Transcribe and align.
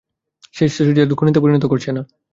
সে 0.55 0.65
Shadysider 0.67 1.07
দের 1.09 1.17
খুনিতে 1.17 1.39
পরিনত 1.43 1.65
করছে 1.71 1.89
না। 1.91 2.01